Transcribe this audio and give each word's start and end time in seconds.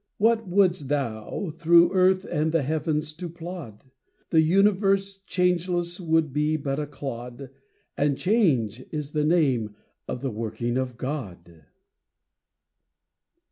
What 0.17 0.47
wouldst 0.47 0.87
thou, 0.87 1.51
through 1.51 1.93
earth 1.93 2.25
and 2.25 2.51
the 2.51 2.63
heavens 2.63 3.13
to 3.13 3.29
plod? 3.29 3.83
The 4.31 4.41
universe 4.41 5.19
changeless 5.27 5.99
would 5.99 6.33
be 6.33 6.57
but 6.57 6.79
a 6.79 6.87
clod, 6.87 7.51
And 7.97 8.17
change 8.17 8.83
is 8.89 9.11
the 9.11 9.23
name 9.23 9.75
of 10.07 10.21
the 10.21 10.31
working 10.31 10.75
of 10.75 10.97
God. 10.97 11.65